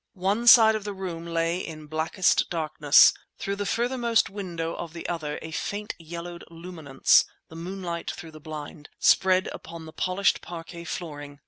[0.17, 5.07] One side of the room lay in blackest darkness; through the furthermost window of the
[5.07, 10.85] other a faint yellowed luminance (the moonlight through the blind) spread upon the polished parquet
[10.85, 11.39] flooring.